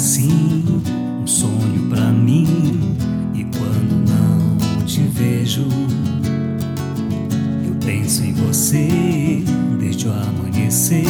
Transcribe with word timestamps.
assim 0.00 0.64
um 1.22 1.26
sonho 1.26 1.90
pra 1.90 2.10
mim. 2.10 2.46
E 3.34 3.44
quando 3.44 4.08
não 4.08 4.84
te 4.86 5.02
vejo, 5.02 5.66
eu 7.66 7.74
penso 7.84 8.24
em 8.24 8.32
você 8.32 9.44
desde 9.78 10.08
o 10.08 10.12
amanhecer 10.12 11.04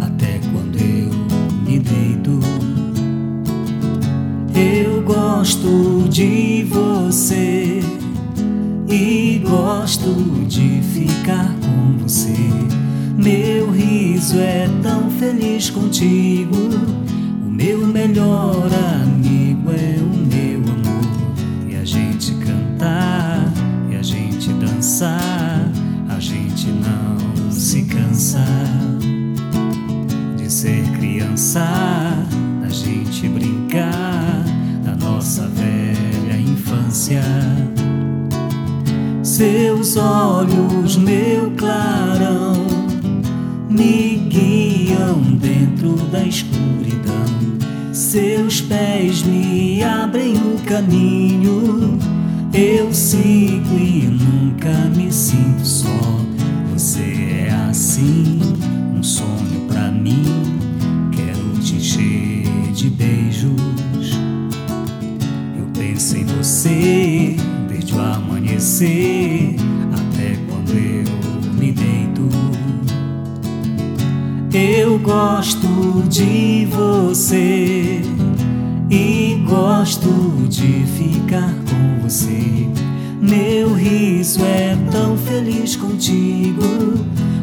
até 0.00 0.38
quando 0.52 0.78
eu 0.78 1.10
me 1.66 1.80
deito. 1.80 2.38
Eu 4.54 5.02
gosto 5.02 6.08
de 6.08 6.64
você 6.70 7.80
e 8.88 9.42
gosto 9.44 10.14
de 10.46 10.80
ficar 10.94 11.52
com 11.60 11.98
você. 11.98 12.36
Meu 13.18 13.72
riso 13.72 14.38
é 14.38 14.68
tão 14.80 15.10
feliz 15.10 15.70
contigo. 15.70 16.56
Melhor 18.08 18.70
amigo 19.02 19.72
é 19.72 19.98
o 19.98 20.16
meu 20.28 20.60
amor. 20.72 21.34
E 21.68 21.74
a 21.74 21.84
gente 21.84 22.32
cantar, 22.34 23.52
e 23.90 23.96
a 23.96 24.02
gente 24.02 24.52
dançar, 24.52 25.68
a 26.08 26.20
gente 26.20 26.68
não 26.68 27.50
se 27.50 27.82
cansa 27.82 28.46
de 30.36 30.48
ser 30.48 30.84
criança, 30.96 31.66
da 32.60 32.68
gente 32.68 33.28
brincar 33.28 34.44
da 34.84 34.94
nossa 35.04 35.48
velha 35.48 36.40
infância. 36.40 37.24
Seus 39.24 39.96
olhos, 39.96 40.96
meu 40.96 41.50
clarão, 41.56 42.54
me 43.68 44.28
guiam 44.28 45.20
dentro 45.40 45.96
da 46.12 46.22
escuridão. 46.22 46.75
Seus 48.56 48.68
pés 48.68 49.22
me 49.22 49.82
abrem 49.84 50.34
o 50.34 50.58
caminho. 50.64 51.98
Eu 52.54 52.90
sigo 52.90 53.78
e 53.78 54.06
nunca 54.06 54.70
me 54.96 55.12
sinto 55.12 55.62
só. 55.62 56.20
Você 56.72 57.48
é 57.48 57.50
assim, 57.68 58.40
um 58.96 59.02
sonho 59.02 59.60
pra 59.68 59.90
mim. 59.90 60.24
Quero 61.12 61.60
te 61.60 61.74
encher 61.74 62.72
de 62.72 62.88
beijos. 62.88 64.16
Eu 65.58 65.66
penso 65.78 66.16
em 66.16 66.24
você 66.24 67.36
desde 67.68 67.92
o 67.92 68.00
amanhecer 68.00 69.54
até 69.92 70.38
quando 70.48 70.70
eu 70.70 71.52
me 71.52 71.72
deito. 71.72 72.26
Eu 74.50 74.98
gosto 74.98 75.68
de 76.08 76.66
você 76.70 78.15
e 78.90 79.42
gosto 79.46 80.08
de 80.48 80.84
ficar 80.86 81.52
com 81.68 82.02
você. 82.02 82.68
Meu 83.20 83.74
riso 83.74 84.44
é 84.44 84.76
tão 84.90 85.16
feliz 85.16 85.74
contigo. 85.74 86.62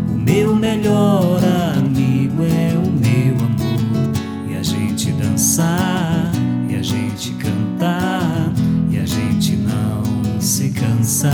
O 0.09 0.17
meu 0.17 0.55
melhor 0.55 1.41
amigo 1.77 2.43
é 2.43 2.73
o 2.77 2.89
meu 2.91 3.35
amor. 3.35 4.49
E 4.49 4.55
a 4.55 4.63
gente 4.63 5.11
dançar, 5.11 6.31
e 6.69 6.75
a 6.75 6.81
gente 6.81 7.31
cantar, 7.33 8.53
e 8.89 8.97
a 8.97 9.05
gente 9.05 9.57
não 9.57 10.39
se 10.39 10.69
cansa 10.69 11.31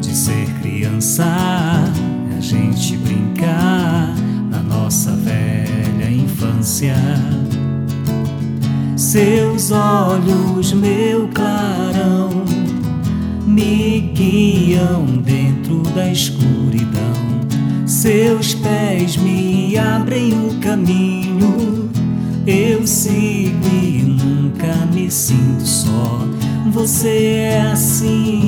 de 0.00 0.14
ser 0.14 0.46
criança. 0.60 1.24
A 2.36 2.40
gente 2.40 2.96
brincar 2.96 4.14
na 4.50 4.62
nossa 4.62 5.12
velha 5.12 6.10
infância. 6.10 6.94
Seus 8.98 9.70
olhos, 9.70 10.72
meu 10.72 11.28
clarão, 11.28 12.42
me 13.46 14.00
guiam 14.12 15.06
dentro 15.22 15.82
da 15.94 16.10
escuridão. 16.10 17.14
Seus 17.86 18.54
pés 18.54 19.16
me 19.16 19.78
abrem 19.78 20.32
o 20.32 20.52
caminho. 20.58 21.88
Eu 22.44 22.84
sigo 22.88 23.68
e 23.72 24.02
nunca 24.02 24.74
me 24.92 25.08
sinto 25.08 25.64
só. 25.64 26.26
Você 26.72 27.36
é 27.36 27.60
assim, 27.70 28.47